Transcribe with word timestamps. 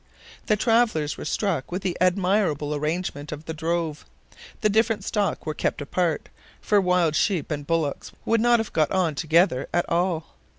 The 0.47 0.55
travelers 0.55 1.15
were 1.15 1.25
struck 1.25 1.71
with 1.71 1.83
the 1.83 1.95
admirable 2.01 2.73
arrangement 2.73 3.31
of 3.31 3.45
the 3.45 3.53
drove. 3.53 4.03
The 4.61 4.67
different 4.69 5.03
stock 5.03 5.45
were 5.45 5.53
kept 5.53 5.79
apart, 5.79 6.27
for 6.59 6.81
wild 6.81 7.15
sheep 7.15 7.51
and 7.51 7.67
bullocks 7.67 8.11
would 8.25 8.41
not 8.41 8.59
have 8.59 8.73
got 8.73 8.89
on 8.89 9.13
together 9.13 9.69
at 9.71 9.87
all. 9.87 10.35